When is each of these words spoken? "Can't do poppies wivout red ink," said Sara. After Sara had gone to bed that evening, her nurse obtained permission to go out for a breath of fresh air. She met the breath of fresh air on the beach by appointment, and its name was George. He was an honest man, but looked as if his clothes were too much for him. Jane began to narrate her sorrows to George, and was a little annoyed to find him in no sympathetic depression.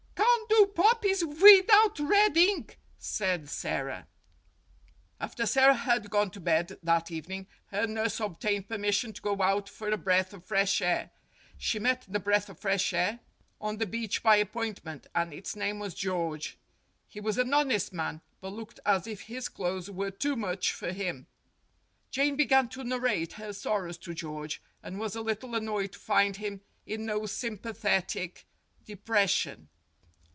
"Can't 0.13 0.49
do 0.49 0.65
poppies 0.73 1.23
wivout 1.23 1.99
red 2.09 2.37
ink," 2.37 2.77
said 2.99 3.49
Sara. 3.49 4.07
After 5.19 5.45
Sara 5.45 5.73
had 5.73 6.09
gone 6.09 6.29
to 6.31 6.39
bed 6.39 6.77
that 6.83 7.09
evening, 7.09 7.47
her 7.67 7.87
nurse 7.87 8.19
obtained 8.19 8.67
permission 8.69 9.11
to 9.13 9.21
go 9.21 9.41
out 9.41 9.67
for 9.69 9.89
a 9.89 9.97
breath 9.97 10.33
of 10.33 10.45
fresh 10.45 10.81
air. 10.81 11.11
She 11.57 11.79
met 11.79 12.05
the 12.07 12.19
breath 12.19 12.49
of 12.49 12.59
fresh 12.59 12.93
air 12.93 13.19
on 13.59 13.77
the 13.77 13.85
beach 13.87 14.21
by 14.21 14.35
appointment, 14.37 15.07
and 15.15 15.33
its 15.33 15.55
name 15.55 15.79
was 15.79 15.93
George. 15.93 16.57
He 17.07 17.19
was 17.19 17.37
an 17.37 17.53
honest 17.53 17.91
man, 17.93 18.21
but 18.41 18.49
looked 18.51 18.79
as 18.85 19.07
if 19.07 19.21
his 19.21 19.47
clothes 19.49 19.89
were 19.89 20.11
too 20.11 20.35
much 20.35 20.73
for 20.73 20.91
him. 20.91 21.27
Jane 22.11 22.35
began 22.35 22.67
to 22.69 22.83
narrate 22.83 23.33
her 23.33 23.53
sorrows 23.53 23.97
to 23.99 24.13
George, 24.13 24.61
and 24.83 24.99
was 24.99 25.15
a 25.15 25.21
little 25.21 25.55
annoyed 25.55 25.93
to 25.93 25.99
find 25.99 26.37
him 26.37 26.61
in 26.85 27.05
no 27.05 27.25
sympathetic 27.25 28.45
depression. 28.85 29.69